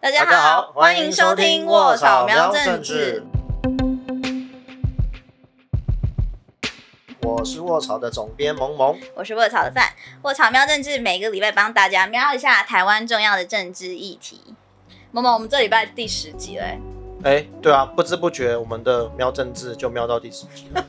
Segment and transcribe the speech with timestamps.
[0.00, 3.20] 大家好，欢迎收听《卧草喵政治》。
[7.22, 9.92] 我是卧草的总编萌萌，我是卧草的范。
[10.22, 14.54] 卧草喵政治每个礼拜帮大家瞄一下台湾重要的政治议题。
[15.10, 16.78] 萌萌，我们这礼拜第十集嘞。
[17.24, 20.86] 哎，对啊，不知不觉我们的喵政治就瞄到第十集了。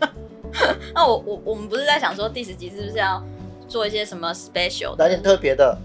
[0.93, 3.23] 那我我我们不是在想说第十集是不是要
[3.67, 5.75] 做一些什么 special，来点特别的？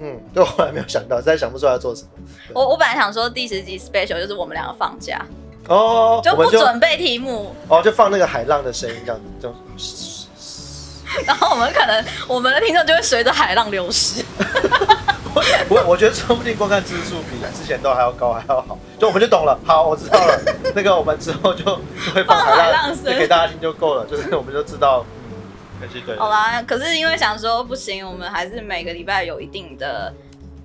[0.00, 2.08] 嗯，对我来没有想到，实在想不出来要做什么。
[2.54, 5.20] 我我本来想说第十集 special 就是我们两个放假
[5.68, 9.54] 哦，就不准备题目哦，就放那个海浪的声音这样子，就。
[11.24, 14.22] 然后我们可能我们的听众就会随着海浪流失。
[15.68, 18.78] 不会，我觉得说不定观看次数比之前都还要高，还要好。
[18.98, 20.40] 就我们就懂了，好，我知道了。
[20.74, 25.04] 那个我们之后就就会放海浪声给大家听就够了，就是我们就知道。
[26.18, 30.12] 好啦，可是因为想说不行，我们还是每个礼拜有一定的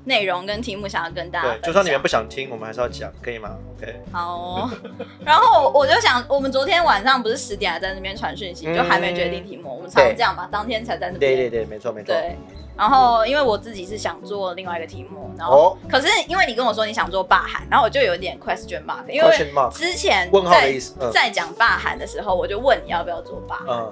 [0.06, 1.50] 内容跟题目想要跟大家。
[1.54, 4.02] 对，就算你们不想听，我们还是要讲，可以吗？OK。
[4.12, 4.70] 好。
[5.26, 11.36] 然后我就想，我们昨天晚上不是十点还在那边传讯息，就还没决定题目，我们常这样吧，当天才在那边。
[11.36, 12.08] 对对对，没错没错。
[12.08, 12.36] 对。
[12.78, 19.30] 然后，因为我自己是想做另外一个题目，然后可是因为你跟我说你想做霸韩，然后我就有点 question mark，因为
[19.72, 20.80] 之前在
[21.12, 23.86] 在讲霸韩的时候，我就问你要不要做霸韩，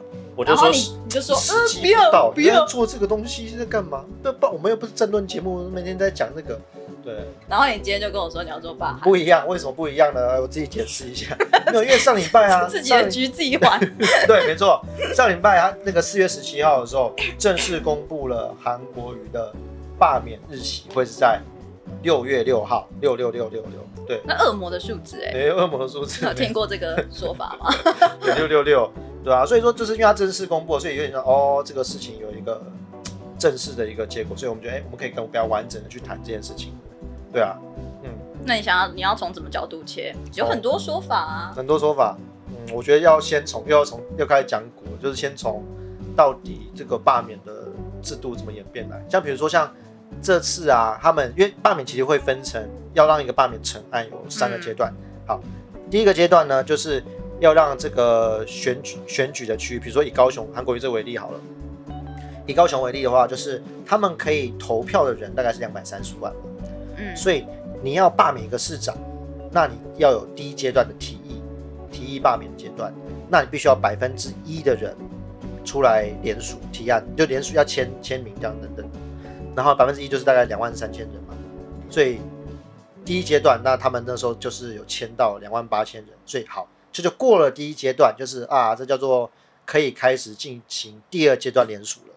[0.44, 4.04] 然后你你就说呃不要不要做这个东西在干嘛？
[4.24, 6.60] 那不我们又不是争论节目，每天在讲那个。
[7.02, 7.16] 对，
[7.48, 10.42] 然后你今天就跟我说你要做霸不一样，为什么不一样呢？
[10.42, 11.36] 我自己解释一下。
[11.72, 13.80] 没有，因为上礼拜啊， 自己的局自己还。
[14.28, 14.84] 对，没错，
[15.16, 19.52] 上礼拜啊，那个四月十七号的时候，正式公布了韩国瑜的
[19.98, 21.40] 罢免日期，会是在
[22.04, 24.06] 六月六号，六六六六六。
[24.06, 27.74] 对，那恶魔的数字哎，哎，恶魔的数字，有听过这个说法吗？
[28.36, 28.92] 六六六，
[29.24, 32.62] 对啊，所以说就是因为它正式公布，所以有点说哦，这个事情有一个
[33.38, 36.74] 正式的一个结果，所以我们觉得哎，我们可以更比较完整的去谈这件事情。
[37.32, 37.58] 对啊，
[38.04, 38.10] 嗯，
[38.46, 40.16] 那你想要你要从什么角度切？
[40.36, 42.18] 有很多说法啊，很多说法。
[42.48, 45.64] 嗯，我觉得要先从又要从又开始讲古，就是先从
[46.16, 47.68] 到底这个罢免的
[48.02, 49.00] 制度怎么演变来。
[49.10, 49.72] 像比如说像
[50.22, 54.92] 这次啊，他们因为罢免其实会分成要让一个罢免成案有三个阶段。
[55.28, 55.40] 好，
[55.92, 57.04] 第一个阶段呢，就是
[57.40, 61.40] 要让这个选举选举的区域，比如说以高雄韩国瑜这为例好了，
[62.46, 66.34] 以高雄为例的话，就是他们可以投票的人大概是两百三十万。
[66.98, 67.46] 嗯所以
[67.82, 68.94] 你要罢免一个市长，
[69.52, 71.42] 那你要有第一阶段的提议，
[71.90, 72.94] 提议罢免阶段，
[73.30, 74.94] 那你必须要百分之一的人
[75.64, 78.86] 出来联署提案，就联署要签签名这样等等，
[79.56, 81.34] 然后百分之一就是大概两万三千人嘛，
[81.90, 82.20] 所以
[83.06, 89.32] 第一阶段，那他们那时候就是有签到两万八千人，所以好，这就过了第一阶段，就是啊，这叫做
[89.66, 92.14] 可以开始进行第二阶段联署了。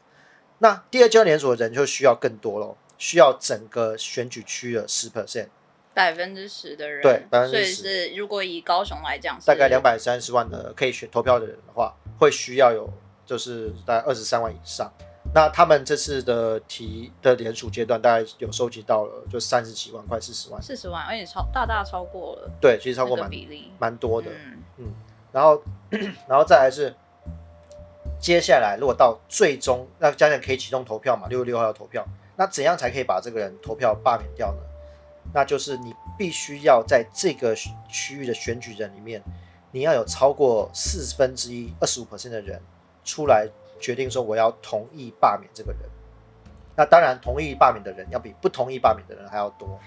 [0.59, 2.77] 那第二阶段联署的人就需要更多喽。
[2.99, 5.49] 需要整个选举区的十 percent，
[5.93, 7.75] 百分之十的人，对，百分之十。
[7.75, 12.89] 所以是如果以高雄来讲，大概两百三十万的可以选投票的人的话，会需要有
[13.27, 14.89] 就是大概二十三万以上。
[15.35, 22.51] 那他们这次的提的联署阶段，大概有收集到了就三十几万，快四十万，四十万，而且超大大超过了。
[22.61, 24.31] 对，其实超过蛮比例，蛮多的。
[24.77, 24.93] 嗯，
[25.33, 25.63] 然后
[26.29, 26.95] 然后再来是
[28.21, 32.07] 接下来，如果到最终那家人可以启动投票嘛，六月六号要投票。
[32.37, 34.59] 那怎样才可以把这个人投票罢免掉呢？
[35.35, 37.55] 那就是你必须要在这个
[37.89, 39.23] 区域的选举人里面，
[39.71, 42.61] 你要有超过四分之一二十五 percent 的人
[43.05, 43.47] 出来
[43.83, 45.81] 决定说我要同意罢免这个人。
[46.75, 49.79] 那当然，同意罢免的人要比不同意罢免的人还要多。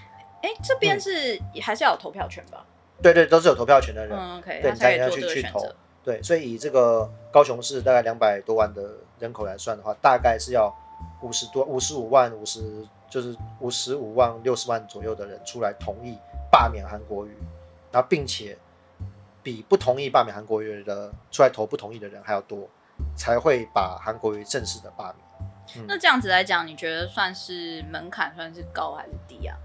[0.42, 2.64] 哎，这边是还是要有投票权吧？
[3.02, 4.16] 对对，都是有投票权的人。
[4.44, 5.66] 对，才要去去投。
[6.04, 10.72] 对，所以以这个高雄市大概两百多万的人口来算的话，大概是要。
[11.22, 16.16] 五十多、五十五万、五十就是五十五万、六十万左右的人出来同意
[16.50, 17.34] 罢免韩国瑜，
[17.90, 18.56] 然后并且
[19.42, 22.68] 比不同意罢免韩国瑜的出来投不同意的人还要多，
[23.16, 25.86] 才会把韩国瑜正式的罢免。
[25.86, 29.56] 那这样子来讲，你觉得算是门槛算是高还是低啊？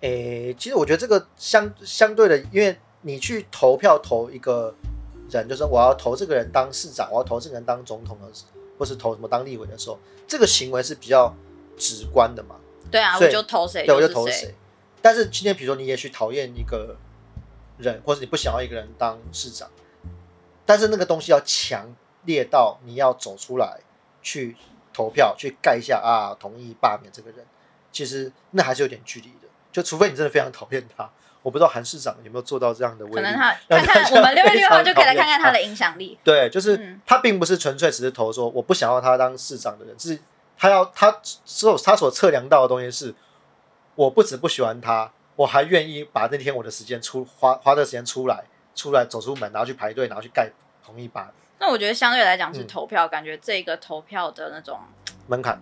[0.00, 4.74] 诶，其实我觉得这个相相对的，因为你去投票投一个
[5.30, 8.26] 人，就是我要投这个人当市长，我要投这个人当总统的。
[8.78, 11.36] 或是投什么当立委的时候，这个行为是比较
[11.76, 12.56] 直观的嘛？
[12.90, 14.54] 对啊，我就投谁，对，我就投谁。
[15.02, 16.96] 但是今天，比如说你也许讨厌一个
[17.76, 19.68] 人，或者你不想要一个人当市长，
[20.64, 21.94] 但是那个东西要强
[22.24, 23.80] 烈到你要走出来
[24.22, 24.56] 去
[24.92, 27.44] 投票，去盖一下啊，同意罢免这个人，
[27.90, 29.48] 其实那还是有点距离的。
[29.72, 31.08] 就除非你真的非常讨厌他。
[31.42, 33.06] 我不知道韩市长有没有做到这样的。
[33.06, 36.18] 可能他看看我们六月六号 就可以来看看他的影响力。
[36.22, 40.18] 对，就是他并不是纯粹只是投说我不想要他当市长的人，是
[40.58, 43.14] 他要他所他所测量到的东西是，
[43.94, 48.44] 我不止不喜欢他，我还愿意把那天我的时间出花花这时间出来，
[48.74, 50.50] 出来走出门，然后去排队，然后去盖
[50.84, 51.32] 同一把。
[51.60, 54.78] 那我觉得相对来讲是投票，感觉这个投票的那种
[55.26, 55.60] 门槛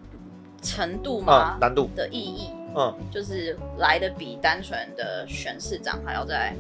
[0.63, 6.55] 程度嘛，难度的意义，嗯，就是来的比单纯的选市长还要再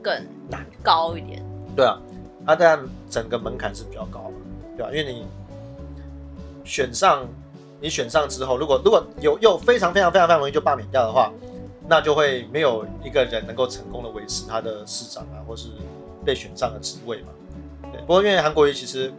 [0.00, 0.14] 更
[0.48, 1.42] 难高一点。
[1.74, 2.00] 对啊，
[2.46, 4.30] 它当然整个门槛是比较高
[4.76, 4.90] 对吧？
[4.92, 5.26] 因为你
[6.64, 7.26] 选上，
[7.80, 11.32] 你选上之后，如果如果有又非常非常非常非常容易就罢免掉的话，
[11.88, 15.68] 那就会没有一个人能够成功的维持他的市长啊，或是
[16.24, 17.28] 被选上的职位嘛。
[18.08, 19.12] 不过因为韩国瑜其实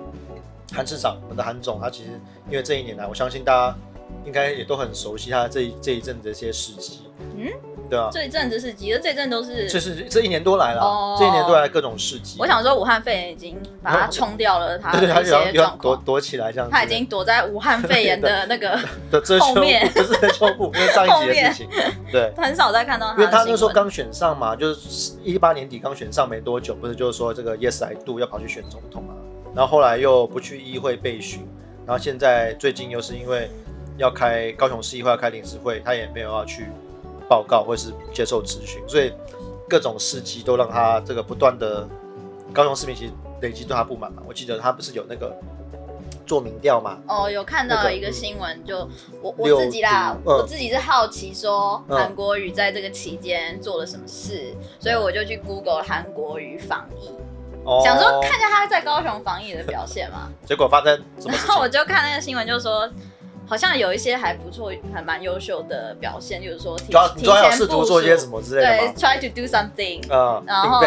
[0.73, 2.09] 韩市长，我们的韩总，他其实
[2.49, 3.77] 因为这一年来，我相信大家
[4.25, 7.01] 应该也都很熟悉他这一这一阵的一些事迹。
[7.37, 7.53] 嗯。
[7.89, 8.95] 对啊，这一阵子是几？
[9.01, 12.37] 这一阵都是，就是这一年多来了，这一年多来各种事迹。
[12.39, 16.69] 我想说，武汉肺炎已经把它冲掉了，他一些状躲躲起来这样。
[16.69, 21.69] 他已经躲在武汉肺炎的 那个的后面，不是遮羞布，因为上一集的事情。
[22.11, 23.13] 对，很少再看到他。
[23.13, 29.13] 因为他那时候刚选上嘛，就是一八年底刚选上没多久，不是就是说这个 Yes I Do 要跑去选总统嘛，
[29.55, 31.47] 然后后来又不去议会备询，
[31.85, 33.49] 然后现在最近又是因为
[33.97, 36.67] 要开高雄市议会要开临时会，他也没有要去。
[37.29, 39.13] 报告或是接受咨询，所以
[39.69, 41.87] 各种事迹都让他这个不断的
[42.51, 44.23] 高雄市民其实累积对他不满嘛。
[44.27, 45.31] 我记得他不是有那个
[46.25, 46.97] 做民调嘛？
[47.07, 48.79] 哦，有看到一个新闻，就
[49.21, 57.11] 我我自己啦，我自己是好奇说韩国瑜在这个期间做了什么事，所以我就去 Google 韩国瑜防疫，
[57.83, 60.31] 想说看一下他在高雄防疫的表现嘛。
[60.45, 61.37] 结果发生什么？
[61.37, 62.89] 然后我就看那个新闻，就说。
[63.49, 69.99] 好像有一些还不错，还蛮优秀的表现，就是说提提前试图做些什么之类的对，try to do something。
[70.07, 70.79] 嗯，然后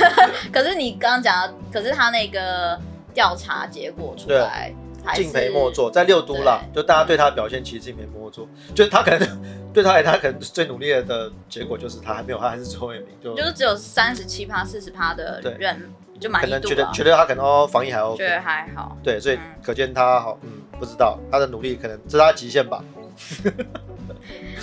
[0.52, 2.78] 可是你刚刚讲，可是他那个
[3.14, 4.70] 调查结果出来，
[5.14, 9.42] 敬陪末座，在六都啦，就大家对他的表现其实敬陪末座，就是他可能
[9.72, 15.90] 对他来，他可能最努力的结果就是他还没有，他还是最后一名，就就是只有三十七趴、四十趴的人。
[16.20, 22.82] 就可能觉得觉得他可能哦防疫还 OK，觉得还好，对，所以可见他好，嗯，不知道他的努力可能是他极限吧。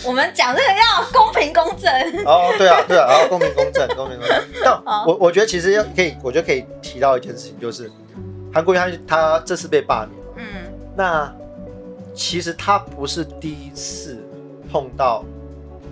[0.03, 1.91] 我们讲这个要公平公正。
[2.25, 4.43] 哦，对啊，对啊，要公平公正，公平公正。
[4.63, 7.91] 但我我觉得其实要可以，我觉得可以提到一件事情，就是
[8.53, 11.31] 韩国瑜他他这次被罢免，嗯，那
[12.15, 14.25] 其实他不是第一次
[14.71, 15.23] 碰到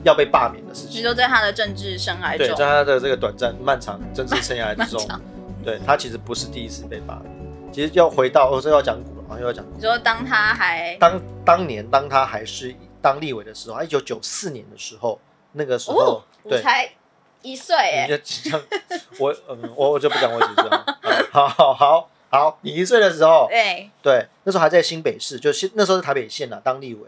[0.03, 0.99] 要被罢免的事情。
[0.99, 5.07] 你说在他的政治生涯中，对，在他的这个短暂漫长政治生涯之中。
[5.63, 9.65] 对他其实不是第一次被罢免，其实要回到，哦，这要讲古了啊，又要讲。
[9.75, 15.19] 你说当他还当当年当他还是当立委的时候，一九九四年的时候，
[15.53, 16.91] 那个时候我才
[17.41, 18.09] 一岁哎，
[19.19, 20.69] 我嗯我我就不讲我几岁，
[21.31, 23.89] 好好好好，你一岁的时候，对。
[24.01, 27.07] 对，那时候还在新北市，就新那时候是台北县呐，当立委，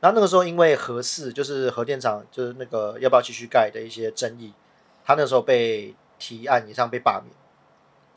[0.00, 4.52] 然后那个时候因为核四就是核电厂就是那个要不要继续盖的一些争议，
[5.04, 7.34] 他那时候被提案以上被罢免。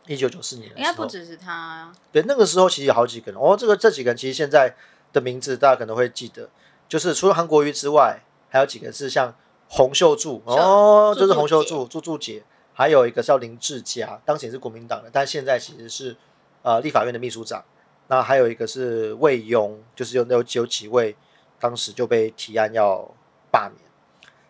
[0.08, 1.92] 一九九四年，应该不只是他。
[2.12, 3.56] 对，那个时候其实有好几个人哦。
[3.58, 4.74] 这个这几个人其实现在
[5.12, 6.50] 的名字大家可能会记得，
[6.88, 9.36] 就是除了韩国瑜之外，还有几个是像
[9.68, 12.44] 洪秀柱哦，就是洪秀柱、柱柱姐，
[12.74, 16.16] 还有一个叫林志佳，当时也是国民党的，但现在其实是
[16.62, 17.64] 呃立法院的秘书长。
[18.08, 21.14] 那还有一个是魏庸，就是有有有几位
[21.60, 23.14] 当时就被提案要
[23.52, 23.82] 罢免。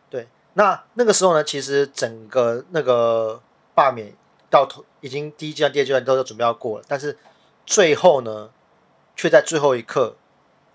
[0.10, 3.42] 对，那那个时候呢，其实整个那个
[3.74, 4.14] 罢免。
[4.50, 7.18] 到头已经第一阶段、第二阶段都要准备要过了，但是
[7.66, 8.50] 最后呢，
[9.16, 10.16] 却在最后一刻，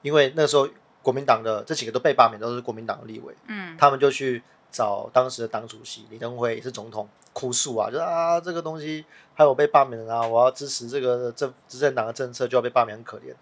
[0.03, 0.69] 因为那时候
[1.03, 13.35] 国民党的这几个都被罢免，都是国民党的立委，嗯，他们就去找当时的党主席李登辉，也是总统，哭诉啊，就啊这个东西还有被罢免的啊，我要支持这个政执政党的政策就要被罢免，很可怜。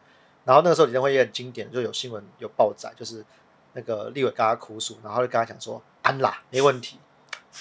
[0.44, 3.24] 然后那个时候李登辉也很经典，就有新闻有报载，就是
[3.74, 6.98] 那个立委跟他哭诉，然后就跟他讲说安啦，没问题。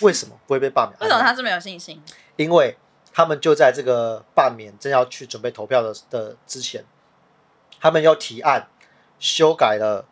[0.02, 0.98] 为什么不会被罢免？
[1.02, 2.02] 为什么他这么有信心？
[2.36, 2.78] 因为
[3.14, 6.86] 他们就在这个罢免正要去准备投票的的之前，
[7.82, 8.68] 他们要提案
[9.20, 10.06] 修改了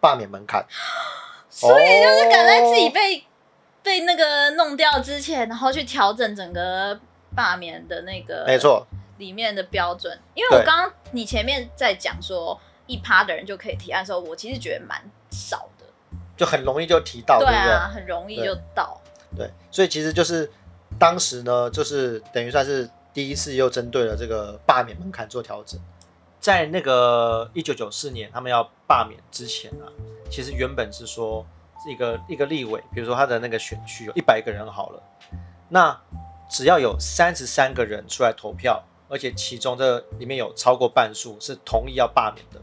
[0.00, 0.64] 罢免门槛，
[1.50, 3.24] 所以就是赶在自己被
[3.82, 6.98] 被那个弄掉之前，然后去调整整个
[7.34, 8.86] 罢免的那个没错
[9.18, 10.18] 里面的标准。
[10.32, 14.98] 因为我刚刚你前面在讲说一趴的人就可以提案的时候，我其实觉得蛮
[15.30, 15.84] 少的，
[16.36, 18.98] 就很容易就提到，对啊，很容易就到。
[19.36, 20.50] 对，所以其实就是
[20.98, 25.80] 当时呢，就是等于算是第一次又针对了这个罢免门槛做调整。
[26.40, 29.88] 在那个一九九四年他们要罢免之前啊，
[30.30, 31.44] 其实原本是说
[31.88, 35.02] 一个一个立委，比如说他的那个选区有一百个人好了，
[35.70, 35.98] 那
[36.48, 42.60] 只要有三十三个人出来投票，而且其中这里面有超过半数是同意要罢免的，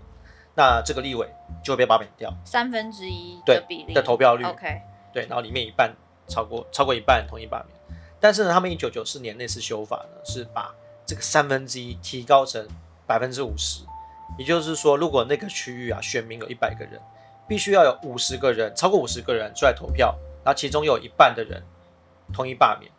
[0.56, 1.28] 那这个立委
[1.64, 2.32] 就会被罢免掉。
[2.46, 4.44] 三分之一的比例的投票率。
[4.46, 4.82] OK。
[5.14, 5.94] 对，然后里面一半
[6.28, 7.98] 超过超过一半同意罢免。
[8.20, 10.72] 但是呢，他们一九九四年那次修法呢，是把
[11.08, 12.68] 这个三分之一提高成
[13.08, 13.84] 百分之五十，
[14.38, 17.02] 也就是说，如果那个区域啊选民有一百个人，
[17.48, 21.64] 必须要有五十个人，超过五十个人出来投票，然后其中有一半的人
[22.32, 22.92] 同意罢免，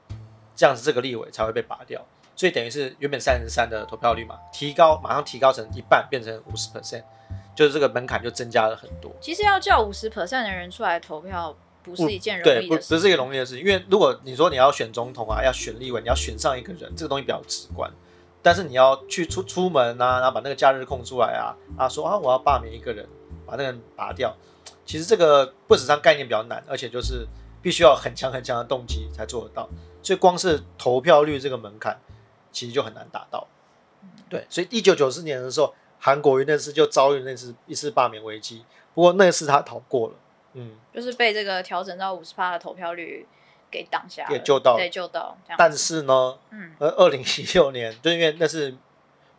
[0.57, 2.05] 这样子这个立委才会被拔掉。
[2.35, 7.05] 所以等于是原本三十三的投票率嘛，提高马上提高成一半，变成五十 percent，
[7.55, 9.13] 就是这个门槛就增加了很多。
[9.21, 11.57] 其实要叫五十 percent 的人出来投票。
[11.83, 17.91] 不是一件容易的事，不不是一个容易的事，因为如果你说你要选总统啊，要选立委，你要选上一个人，这个东西比较直观。
[18.45, 23.07] 但是你要去出出门啊，然后把那个假日空出来啊，啊说啊我要罢免一个人，
[23.47, 24.37] 把那个人拔掉，
[24.85, 27.27] 其实这个不止上概念比较难，而且就是
[27.63, 29.69] 必须要很强很强的动机才做得到。
[30.03, 32.01] 所以光是投票率这个门槛，
[32.51, 33.47] 其实就很难达到。
[34.29, 40.15] 对，所以一九九四年的时候，韩国瑜那次就遭遇那次一次罢免危机，不过那次他逃过了。
[40.55, 43.27] 嗯，就是被这个调整到五十趴的投票率
[43.71, 45.37] 给挡下，给救到，对救到。
[45.57, 48.75] 但是呢，嗯，而二零一六年，就因为那是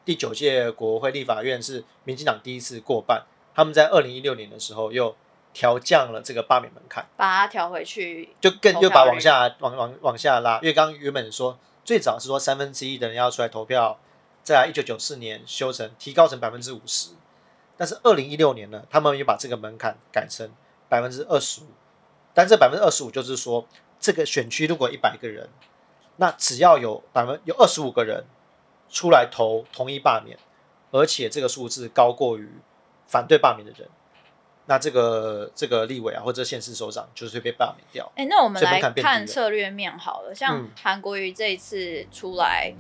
[0.04, 5.16] 第九届国会立法院是民进党第一次过半，他们在二零一六年的时候又
[5.54, 10.60] 调降了这个罢免门槛，把它调回去，就更就把往下往往往下拉。
[10.64, 14.00] 因为刚原本说最早是说三分之一的人要出来投票，
[14.42, 17.12] 在一九九四年修成提高成百分之五十，
[17.78, 20.50] 但是二零一六年呢，他们又把这个门槛改成。
[20.94, 21.64] 百分之二十五，
[22.36, 23.68] 但这百分之二十五就是说，
[24.00, 25.50] 这个选区如果一百个人，
[26.18, 28.24] 那只要有百分有二十五个人
[28.90, 30.38] 出来投同意罢免，
[30.92, 32.48] 而且这个数字高过于
[33.08, 33.90] 反对罢免的人，
[34.68, 38.12] 那这个这个立委啊或者县市首长就是会被罢免掉。
[38.16, 42.72] 哎，那我们来看策略面好了，像韩国瑜这一次出来。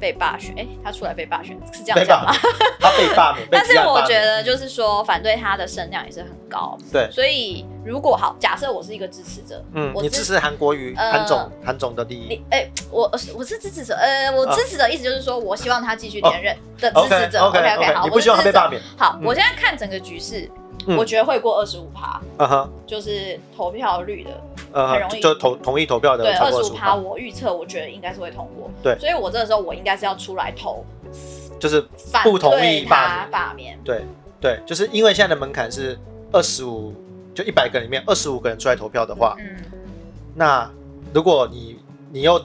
[0.00, 2.32] 被罢选，哎，他出来被罢选是这样讲吗？
[2.80, 6.76] 他被罢免， 但是我觉得就是说，反对他的声量也是很高。
[6.90, 17.40] 对，所以如果好，假设我是一个支持者，嗯，你支持韩国瑜、韩总、韩总的第一，哎，我我是支持者，呃，我支持的意思就是说我希望他继续连任的支持者。
[17.44, 18.80] OK OK，好，我不希望他被罢免？
[18.96, 20.50] 好，我现在看整个局势。
[20.86, 25.20] 我觉得会过二十五趴，嗯哼，就是投票率的，很容易。
[25.20, 30.84] 就同同意投票的，对，二十五趴，我预测我觉得应该是会通过，对，所以我这个时候我应该是要出来投，
[31.58, 31.84] 就是
[32.24, 34.02] 不同意罢罢免，对
[34.40, 35.98] 对，就是因为现在的门槛是
[36.32, 36.94] 二十五，
[37.34, 39.56] 就一百个里面二十五个人出来投票的话，嗯，
[40.34, 40.68] 那
[41.12, 41.78] 如果你
[42.10, 42.40] 你又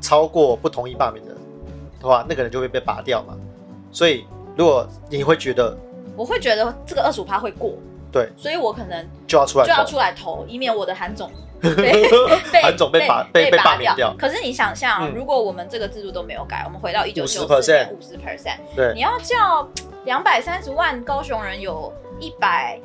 [0.00, 1.34] 超过不同意罢免的
[2.00, 3.36] 的话，那个人就会被拔掉嘛，
[3.90, 4.24] 所以
[4.56, 5.76] 如果你会觉得。
[6.16, 7.74] 我会觉得这个二十五趴会过，
[8.12, 11.30] 对，所以我可能就要出来就要出来投，以免我的韩总
[12.62, 14.14] 韩总被拔被被罢免掉。
[14.18, 19.68] 可是你想象，如果我们这个制度都没有改，我们回到一九九四年五十 percent，对，你要叫
[20.04, 22.80] 两百三十万高雄人有一百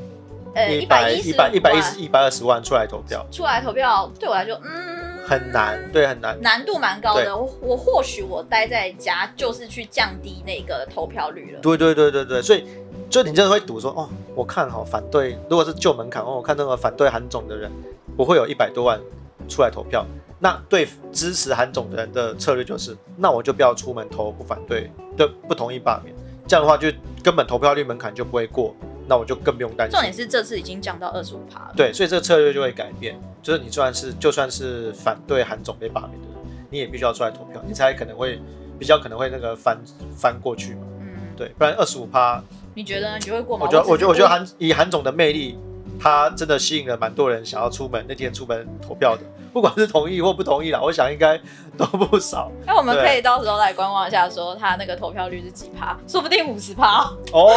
[0.53, 5.05] 呃一百一十一百一百一十一百二十万出来投票，出来投票对我来说，嗯。
[5.27, 7.36] 很难，对，很难，难度蛮高的。
[7.36, 11.60] 我我或许我待在家就是去降低那个投票率了。
[11.62, 12.63] 对对对对对，所以
[13.09, 17.71] 就你真的会赌说，哦，我看好反对，如果是旧门槛哦，我看那个反对韩总的人
[18.17, 19.00] 不会有一百多万
[19.47, 20.05] 出来投票。
[20.39, 26.13] 那对支持韩总的人的策略就是，那我就不要出门投不反对对不同意罢免，
[26.47, 26.91] 这样的话就
[27.24, 28.75] 根本投票率门槛就不会过。
[29.07, 29.91] 那我就更不用担心。
[29.91, 31.74] 重点是这次已经降到二十五趴了。
[31.77, 33.15] 对，所以这个策略就会改变。
[33.43, 38.41] 就是你算是就算是反对韩总被罢免的人，你也必须要出来投票，你才可能会
[38.79, 39.79] 比较可能会那个翻
[40.17, 40.81] 翻过去嘛。
[41.01, 41.07] 嗯，
[41.38, 42.43] 对，不然二十五趴，
[42.75, 43.65] 你觉得你会过吗？
[43.65, 45.58] 我觉得，我觉得，我觉得韩以韩总的魅力，
[46.00, 49.24] 他真的吸引了蛮多人想要出门那天出门投票的。
[49.53, 51.39] 不管是同意或不同意啦，我想应该
[51.77, 52.51] 都不少。
[52.65, 57.55] 那我们可以到时候来观望一下，说他那个投票率是几趴，说不定五十趴哦。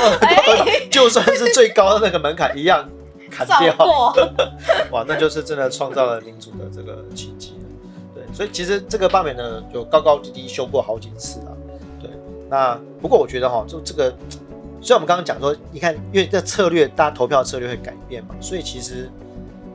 [0.89, 2.89] 就算是最高的那个门槛，一样
[3.29, 3.75] 砍掉。
[4.93, 7.55] 哇，那就是真的创造了民主的这个奇迹
[8.15, 11.57] 对，所以其实这个罢免呢，就高高低低修过好几次了。
[12.01, 12.09] 对，
[12.49, 14.15] 那不过我觉得哈，就这个，
[14.81, 19.11] 虽然我们刚刚讲说，你看，因为这策略，大家投票策略会改变嘛，所以其实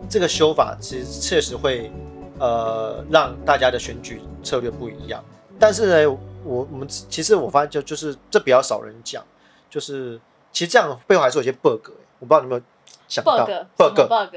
[0.10, 1.92] 这个修法其实确实会。
[2.40, 5.24] 呃，让大家的选举策略不一样，
[5.60, 9.24] 但是呢，我我们其实我发现就就是这比较少人讲，
[9.70, 10.20] 就是
[10.52, 12.62] 其实这样背后还是有些 bug，我不知道你有没有
[13.08, 13.46] 想到
[13.78, 14.36] bug bug，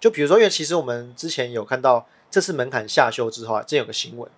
[0.00, 4.30] 就比如说，因为其实我们之前有看到这次门槛下修之后啊，这有个新闻，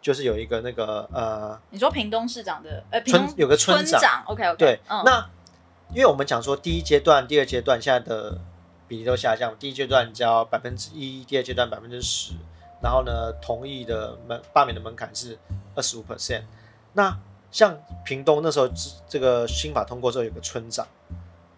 [0.00, 5.28] 就是有一个那个呃，你说屏东市长的呃村有个村长，OK OK，对，那
[5.90, 8.38] 因为我们讲说第一阶段、第二阶段现在的。
[8.90, 12.32] 比例都下降，第一阶段交百分之一，第二阶段百分之十，
[12.82, 15.38] 然后呢，同意的门罢免的门槛是
[15.76, 16.42] 二十五 percent。
[16.94, 17.16] 那
[17.52, 18.68] 像屏东那时候
[19.08, 20.84] 这个新法通过之后，有个村长，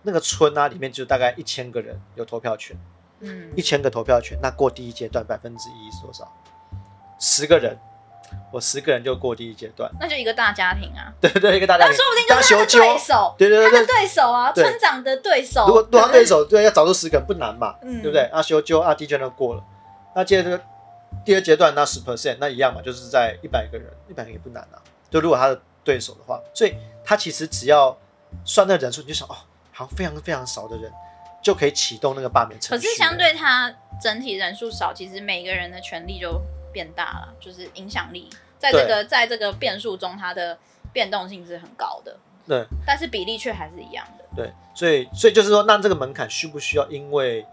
[0.03, 2.77] 那个村啊里面就大概一千个人有投票权，
[3.21, 6.31] 嗯，一千个投票权，那过第一阶段百分之一是多少？
[7.19, 7.79] 十个人，
[8.53, 11.13] 我十个人就过第一阶段，那就一个大家庭啊。
[11.21, 15.67] 对对，一个大家庭，那说不定就是他的对手，对对对，他的对手啊，村长的对手。
[15.67, 18.23] 如果对他对手，对要找出十个不难嘛，对不对？
[18.33, 19.65] 阿修就阿第一阶段过了，
[20.15, 20.61] 那接着
[21.25, 24.77] 第二阶段那十 percent 那一样嘛，就是在一百个人，一百个也不难啊。
[25.11, 26.75] 就如果他的对手的话，所以
[27.05, 27.97] 他其实只要
[28.45, 29.37] 算那人数，你就想哦，
[29.73, 30.91] 好像非常非常少的人
[31.43, 32.87] 就可以启动那个罢免程序。
[32.87, 36.41] 可是相对他整体人数少，其实每个人的权利就
[36.73, 40.59] 变大了，就是影响力在这个在这个变数中，它的
[40.93, 42.17] 变动性是很高的。
[42.47, 44.25] 对，但是比例却还是一样的。
[44.35, 46.85] 对，所以所以就是说，那这个门槛需不需要？
[46.91, 47.47] 因为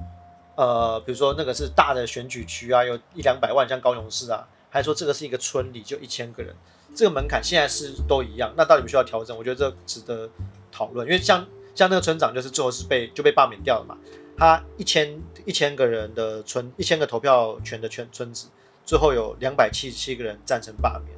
[0.55, 6.55] 呃，比如说那个是大的选举区啊，有一两百万，像高雄市啊，还是说这个是一个村里就一千个人？
[6.95, 9.37] 这个门槛现在是都一样，那到底需要调整？
[9.37, 10.27] 我觉得这值得
[10.71, 11.45] 讨论，因为像
[11.75, 13.95] 像那个村长，就是最后是被就被罢免掉了嘛。
[14.35, 18.47] 他一千一千个人的村，一千个投票权的圈村子，
[18.89, 21.15] 最后有两百七十七个人赞成罢免。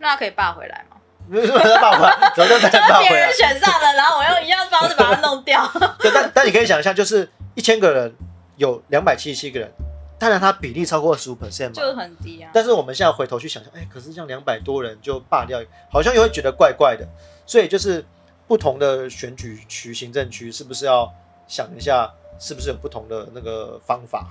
[0.00, 0.96] 那可以罢回来吗？
[1.28, 3.08] 没 有罢回来，怎么就罢回来？
[3.08, 5.64] 别人选上了，然后我用一样方式把它弄掉。
[6.02, 8.12] 对，但但你可以想象，就是一千个人
[8.56, 9.70] 有两百七十七个人。
[10.18, 12.50] 当然，它比例超过二十五 percent 嘛，就很低啊。
[12.52, 17.06] 但是我们现在回头去想想，哎，可是这样两百多人就罢掉，好像又会觉得怪怪的。
[17.46, 18.04] 所以就是
[18.48, 21.08] 不同的选举区、行政区，是不是要
[21.46, 24.26] 想一下，是不是有不同的那个方法？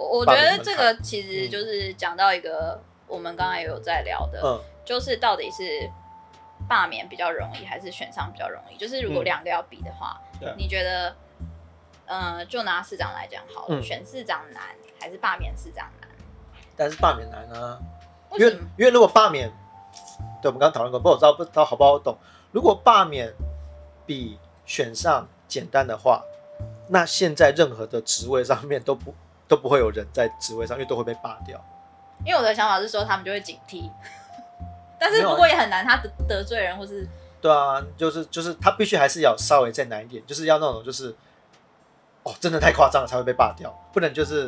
[0.00, 5.90] 我我觉得这个其实就是讲到一个我们刚刚也有在聊的，嗯，就是到底是
[6.68, 8.76] 罢免比较容易，还是选上比较容易？
[8.76, 10.20] 就是如果两个要比的话，
[10.56, 11.14] 你觉得？
[12.12, 14.60] 嗯，就拿市长来讲好了，选市长难
[15.00, 16.10] 还是罢免市长难？
[16.76, 17.78] 但是罢免难啊，
[18.32, 19.48] 因为因为如果罢免，
[20.42, 22.18] 对我们刚刚讨论过，不知道不知道好不好懂。
[22.50, 23.32] 如果罢免
[24.06, 26.24] 比选上简单的话，
[26.88, 29.14] 那现在任何的职位上面都不
[29.50, 31.62] 都不会有人在职位上，因为都会被罢掉。
[32.24, 33.90] 因为我的想法是说，他们就会警惕，
[34.98, 37.06] 但是不过也很难，他得得罪人或是
[37.42, 41.14] 对啊，就是就是他必须还是要稍微再难一点，就是要那种就是。
[42.22, 44.44] 哦，真的太夸张了才会被罢掉，不能就是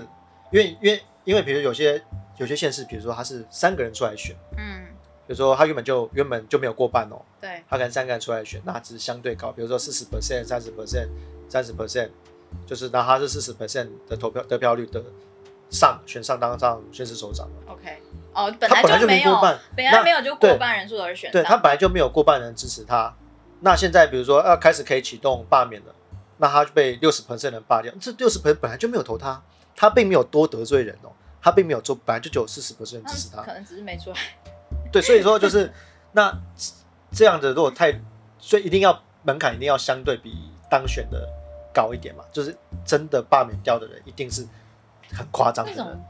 [0.51, 2.05] 因为因为因为比如有些
[2.37, 4.85] 有些县市，比如说他是三个人出来选，嗯，
[5.27, 11.09] 比如说他原本就原本就没有过半哦，对，他可能三个人出来选，那只是相对高，比如说四十 percent、三十 percent、
[11.49, 12.11] 三十 percent，
[12.67, 15.03] 就是那他是四十 percent 的投票得票率的
[15.71, 23.15] 上选上当上宣誓首长了，OK，哦，本来就没有过半，本来没有就过半人数而选，对他本来就没有过半人支持他，
[23.61, 25.95] 那现在比如说要开始可以启动罢免了。
[26.39, 29.41] 那他就被六十 percent 人罢掉，这六十 percent 本来就没有投他，
[29.77, 34.17] 他并没有多得罪人哦，他并没有做，本来就只有四十 percent 支持他，可能只是没出来。
[34.91, 35.73] 对，所以说就是
[36.11, 36.37] 那
[37.13, 37.97] 这样的，如果太，
[38.41, 41.29] 所以一定要门槛一定要相对比当选的
[41.73, 44.47] 高一点嘛，就是真的罢免掉的人一定是
[45.13, 46.05] 很夸张的人。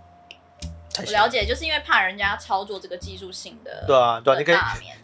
[0.98, 3.84] 我了解，就是因为怕人家操作这个技术性的。
[3.86, 4.56] 对啊，对，你可以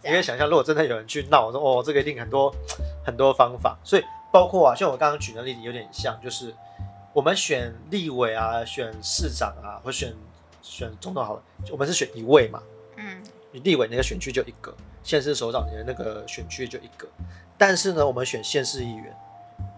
[0.03, 2.53] 你可以想象，如果真的有人去闹，说哦，这个一定很多
[3.03, 4.03] 很多方法，所以。
[4.31, 6.53] 包括啊，像我刚刚举的例子有点像，就是
[7.13, 10.13] 我们选立委啊、选市长啊，或选
[10.61, 11.41] 选总统好了，
[11.71, 12.61] 我们是选一位嘛。
[12.95, 13.23] 嗯。
[13.51, 14.71] 你立委那个选区就一个，
[15.03, 17.07] 县市首长的那个选区就一个。
[17.57, 19.17] 但是呢，我们选县市议员，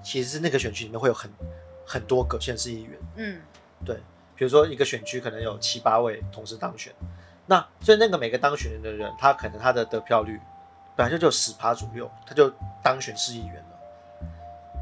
[0.04, 1.32] 其实是那个选区里面会有很
[1.86, 3.00] 很多个县市议员。
[3.16, 3.42] 嗯。
[3.84, 3.96] 对，
[4.36, 6.94] 比如说一个选区可能有七八位同时当选，
[7.48, 10.40] 那所以那个每个当选人的人，他可能他的得票率
[10.96, 13.66] 本来就只有十趴左右，他就当选市议员。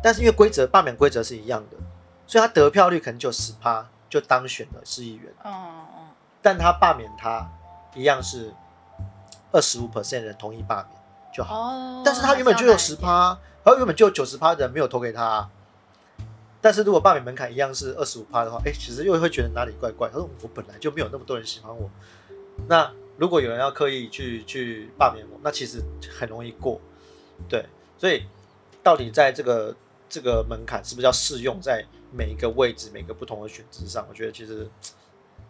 [0.04, 1.78] 但是因为规则罢免规则是一样的，
[2.28, 5.34] 所以他得票率可能就十趴就当选了市议员。
[5.44, 6.08] 哦哦。
[6.42, 7.50] 但他罢免他
[7.96, 8.54] 一样是
[9.52, 11.02] 二十五 percent 人同意罢免
[11.34, 11.56] 就好。
[11.58, 12.02] 哦。
[12.04, 15.50] 但是他原本就有十趴，然后原本就有九十趴的人没有投给他。
[16.62, 20.10] 但是如果罢免门槛一样是二十五趴的话，哎，其实又会觉得哪里怪怪。
[20.10, 21.90] 他说我本来就没有那么多人喜欢我。
[22.68, 26.80] 那如果有人要刻意去去罢免我，那其实很容易过。
[27.48, 27.66] 对，
[27.98, 28.26] 所以
[28.84, 29.76] 到底在这个。
[30.12, 34.04] 这个门槛是不是要适用在每一个位置、每个不同的选择上？
[34.10, 34.68] 我觉得其实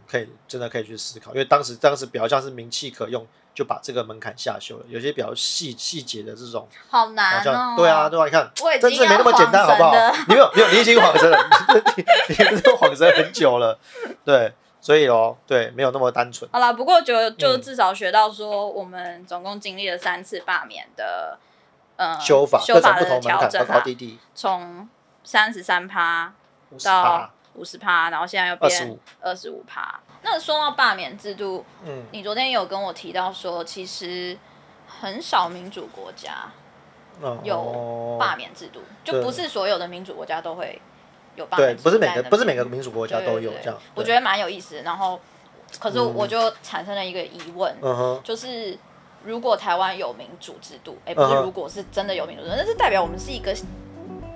[0.06, 1.32] 可以，真的可以去思考。
[1.32, 3.26] 因为当时当时比较像是名气可用，
[3.60, 4.86] 就把这个门槛下修了。
[4.88, 7.76] 有些比较细细节的这种，好难哦。
[7.76, 9.92] 对啊，对啊，你看，真是没那么简单，好不好？
[10.28, 11.38] 你没有没有，你已经恍神了，
[12.30, 13.78] 你你 都恍神很久了。
[14.24, 16.50] 对，所以哦，对，没有那么单纯。
[16.54, 21.38] 好了，不过就就至少学到说，我们总共经历了三次罢免的。
[22.22, 23.84] 修法修法的调整啊，
[24.34, 24.88] 从
[25.26, 26.34] 三十三趴
[26.82, 30.00] 到五十趴，然后现在又变二十五趴。
[30.22, 34.38] 那说到罢免制度，嗯，你昨天有跟我提到说，其实
[34.88, 36.52] 很少民主国家
[37.44, 40.82] 有罢免制度，就不是所有的民主国家都会
[41.36, 41.76] 有罢免。
[41.76, 43.78] 对，不是每个不是每个民主国家都有这样。
[43.96, 44.82] 我觉得蛮有意思。
[44.84, 45.20] 然后，
[45.80, 47.74] 可是我就产生了一个疑问，
[48.24, 48.78] 就是
[49.24, 53.56] 如果台湾有民主制度，哎，不是，如果是真的有民主制度，那是代表我们是一个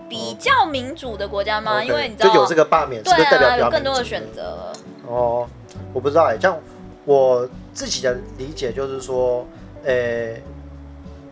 [0.10, 1.84] 比较民主的国家吗？
[1.84, 4.72] 因为你知道有这个罢免，对啊，有更多的选择。
[5.06, 5.48] 哦，
[5.92, 6.58] 我不知道哎，像
[7.06, 9.46] 我自己的理解就是说，
[9.86, 10.42] 诶。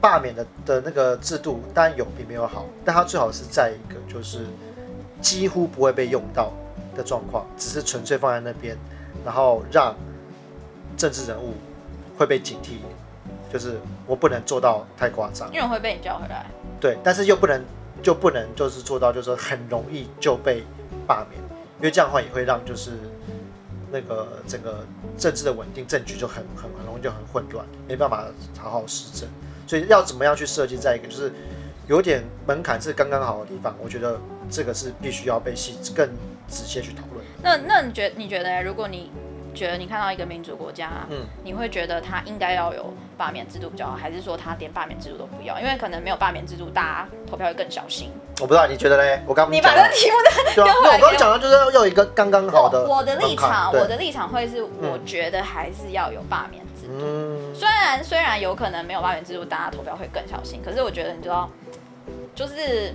[0.02, 4.48] 罢免的的那个制度当然有比没有好，但它最好是在一个就是
[5.22, 6.52] 几乎不会被用到
[6.96, 8.76] 的状况，只是纯粹放在那边，
[9.24, 9.96] 然后让
[10.98, 11.54] 政治人物
[12.18, 12.78] 会被警惕，
[13.54, 16.48] 就是我不能做到太夸张，因为会被你叫回来。
[16.80, 17.64] 对，但是又不能
[18.02, 20.64] 就不能就是做到，就是很容易就被
[21.06, 21.40] 罢免，
[21.78, 22.94] 因为这样的话也会让就是
[23.92, 24.86] 那个整个
[25.18, 28.26] 政治的稳定政局就很很很容易就很混乱，没办法
[28.58, 29.30] 好好施政。
[29.68, 30.78] 所以要怎么样去设计？
[30.78, 31.32] 在一个就是
[31.88, 36.08] 有点门槛是刚刚好的地方，我觉得这个是必须要被细更
[36.48, 37.26] 仔细去讨论。
[37.42, 39.12] 那那你觉你觉得，如果你
[39.54, 45.60] 觉得你看到一个民主国家，嗯，你会觉得他应该要有罢免制度比较好，还是说他连罢免制度都不要？
[45.60, 48.12] 因为可能没有罢免制度，大家投票会更小心。
[48.40, 49.22] 我不知道你觉得嘞？
[49.28, 50.18] 我刚你把这题目
[50.56, 52.86] 的，我刚刚讲的就是要有一个刚刚好的。
[52.88, 56.64] 我的立场，我的立场会是，我觉得还是要有罢免。
[56.90, 60.62] 嗯，虽然虽然有可能没有罢免制度，大家投票会更小心。
[60.66, 61.50] 可是我觉得，你知道，
[62.36, 62.94] 就是，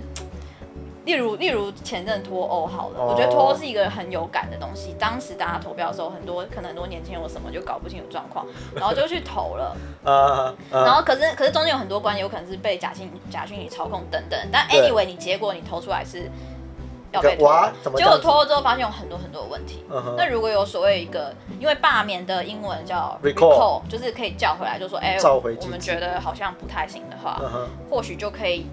[1.07, 4.93] 例如例如前阵脱欧好了，我觉得脱欧是一个很有感的东西。
[4.99, 9.75] 当时大家投票的时候，很多可能很多年轻人或什么就搞不清楚状况，然后就去投了。
[10.03, 14.37] 呃，然后可是可是中间有很多关有可能是被假信假讯息操控等等。
[14.51, 16.29] 但 anyway，你结果你投出来是。
[17.13, 19.81] 要被拖，结果拖了之后发现有很多很多的问题。
[20.17, 27.41] 那如果有所谓一个，因为罢免的英文叫 recall，就是可以叫回来，就说哎，我们觉得好像不太行的话，
[27.89, 28.67] 或许就可以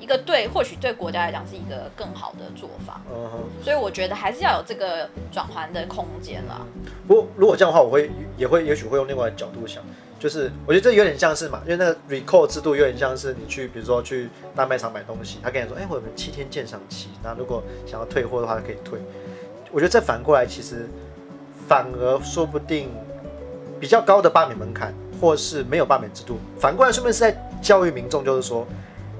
[0.00, 3.00] 一个对，或许对国家来讲是一个更好的做法。
[3.12, 6.60] 嗯哼所以我觉得还是要有这个转换的空间啦。
[7.06, 9.82] 不过如果这样的话，我会也会也许会用另外的角度想。
[10.20, 18.98] 就是我觉得这有点像是嘛，因为那个 recall 制度有点像是你去，比如说去大卖场买东西，他跟你说，哎，我们七天鉴赏期，那如果想要退货的话可以退。
[19.70, 20.88] 我觉得这反过来其实
[21.68, 22.90] 反而说不定
[23.78, 28.66] 比较高的罢免门槛，或是没有罢免制度，反过来顺便是在教育民众，就是说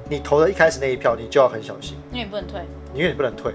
[0.09, 2.61] 你投的一开始那一票，你就要很小心，因为你不能退，
[2.95, 3.53] 因为你不能退。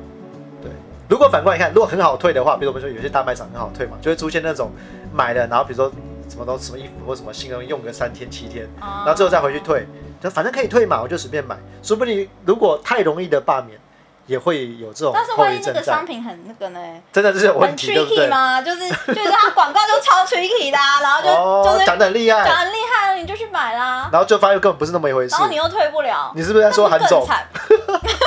[0.61, 0.71] 对，
[1.09, 4.71] 如果反过来看，如果很好退的话，比如我们说有些大卖场很好退嘛，就会出现那种
[5.13, 5.91] 买了，然后比如说。
[6.29, 9.85] 什么东什么衣服或什么新东西用个三天七天，然后最后再回去退，
[10.19, 11.55] 就反正可以退嘛，我就随便买。
[11.83, 13.77] 说不定如果太容易的罢免，
[14.25, 16.79] 也会有这种但是万一这个商品很那个呢？
[17.11, 18.27] 真的是有问题，对不对？
[18.27, 18.61] 吗？
[18.61, 21.27] 就是就是他广告就超 tricky 的，然后就
[21.71, 24.09] 就是讲的很厉害，讲很厉害，你就去买啦。
[24.11, 26.31] 然后就发现根本不是那么一回事，然后你又退不了。
[26.35, 27.27] 你是不是在说韩总？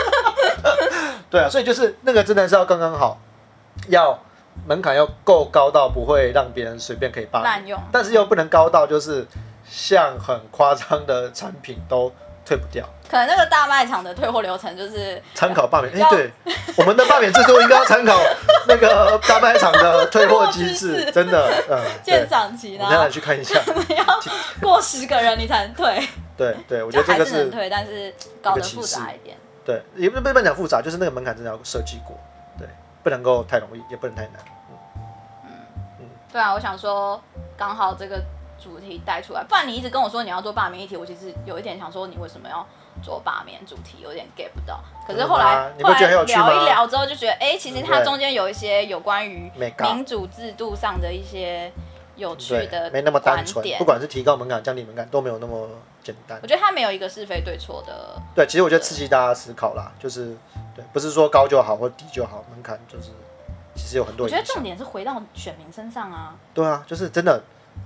[1.30, 3.18] 对啊，所以就是那个真的是要刚刚好，
[3.88, 4.18] 要。
[4.66, 9.24] 门槛要够高到不会让别人随便可以滥用，但是又不能高到就是
[9.68, 12.10] 像很夸张的产品都
[12.46, 12.88] 退不掉。
[13.08, 15.92] 可能那个大卖场的退货流程就是参考罢免。
[15.94, 16.30] 哎，对，
[16.78, 18.18] 我们的罢免制度应该要参考
[18.66, 21.78] 那个大卖场的退货机制， 真的，嗯。
[22.02, 23.60] 鉴赏期，然后去看一下，
[23.96, 24.20] 要
[24.60, 26.08] 过十个人你才能退。
[26.36, 29.36] 对对，我觉得这个是能退，但是搞得复杂一点。
[29.64, 32.16] 对，也不不能讲复杂，就是那个门槛真的要设计过，
[32.58, 32.68] 对，
[33.02, 34.34] 不能够太容易，也不能太难。
[35.44, 37.20] 嗯对啊，我想说，
[37.56, 38.20] 刚好这个
[38.58, 42.66] 主题带出来，不然你一直跟我说你要做罢免议题，我其实有一点想说，你为什么要
[43.02, 44.80] 做罢免主题，有点 get 不到。
[45.06, 51.70] 可是后来后来聊一聊之后，就觉得，哎，其实它中间有一些有关于民主制度上的一些
[52.16, 53.64] 有趣的，没那么单纯。
[53.78, 55.68] 不管是提高门槛、降低门槛，都没有那么
[56.02, 56.38] 简单。
[56.42, 58.20] 我觉得它没有一个是非对错的。
[58.34, 60.36] 对，其实我觉得刺激大家思考啦，就是
[60.74, 63.10] 对，不是说高就好或低就好，门槛就是。
[63.78, 66.34] 其实有很多，我觉得重点是回到选民身上啊。
[66.54, 67.38] 对啊，就是真的，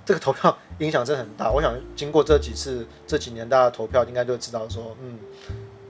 [0.05, 1.51] 这个投票影响真的很大。
[1.51, 5.19] 我想经过这几次、这几年大家投票，应该就知道说，嗯，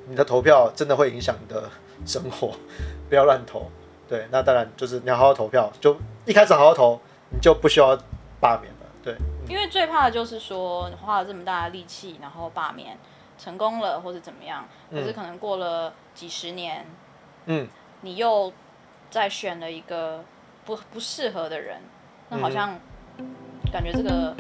[0.09, 1.71] 你的投票真的会影响你的
[2.05, 2.53] 生活，
[3.09, 3.71] 不要乱投。
[4.09, 7.97] 对，那当然就是你要好好投票，就一开始好好投，你就不需要
[8.41, 8.87] 罢免了。
[9.03, 9.15] 对，
[9.49, 12.99] 因为最怕的就是说，你花了这么大的力气，然后罢免
[13.39, 16.87] 成功了，或者怎么样，可是可能过了几十年，
[17.47, 17.69] 嗯，
[18.01, 18.53] 你又。
[19.11, 20.23] 再选了一个
[20.65, 21.83] 不不适合的人，
[22.29, 22.79] 那好像
[23.71, 24.35] 感觉这个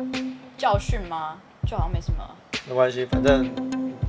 [0.59, 1.37] 教训吗？
[1.67, 2.25] 就好像没什么。
[2.69, 3.45] 没关系，反正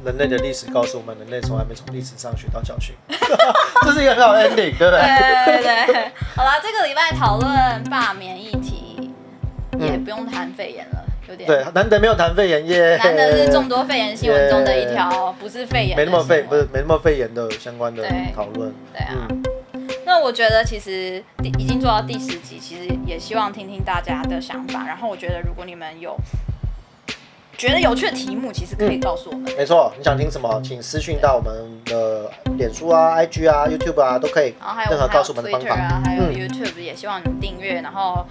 [0.03, 2.95] 人类的历史告诉我们，人类从来没从历史上学到教训。
[3.86, 5.01] 这是一个很好 ending，对不对？
[5.45, 6.12] 对对对。
[6.36, 9.12] 好了，这个礼拜讨论罢免议题，
[9.79, 11.47] 也不用谈肺炎了，有点。
[11.47, 12.97] 对，难得没有谈肺炎耶。
[12.97, 15.95] 难得是众多肺炎新闻中的一条，不是肺炎。
[15.95, 18.03] 没那么肺，不是没那么肺炎的相关的
[18.36, 18.73] 讨论。
[18.93, 19.27] 对啊。
[20.12, 24.86] 那我觉得其实已经做到第十集，其实也希望听听大家的想法。
[24.86, 26.17] 然后我觉得如果你们有
[27.58, 29.50] 觉得有趣的题目，其实可以告诉我们。
[29.56, 34.54] 没错，你想听什么，请私讯到我们的脸书啊、IG 啊、YouTube 啊，都可以。
[34.60, 38.26] 然后还有任何告诉我们的方法啊，还有 YouTube 也希望你订阅，然后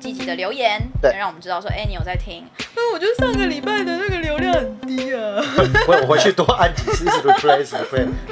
[0.00, 2.44] 积极的留言，对，让我们知道说，哎，你有在听。
[2.76, 5.42] 那我觉得上个礼拜的那个流量很低啊。
[5.88, 7.74] 我我回去多按几次 Replace，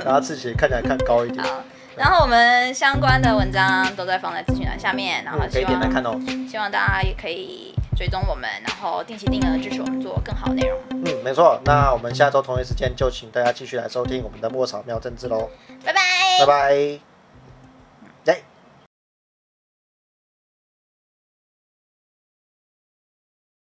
[0.04, 1.44] 然后自己看起来看高一点。
[1.96, 6.18] 然后我们相关的文章都在放在资讯栏下面，然后可以点来看哦。
[6.50, 10.78] 希望大家也可以追踪我们，然后定期定额支持我们做更好的内容。
[10.90, 11.60] 嗯，没错。
[11.64, 15.48] 那我们下周同一时间就请大家继续来收听我们的《莫草妙政治》喽。
[15.84, 16.00] 拜拜，
[16.40, 17.13] 拜拜。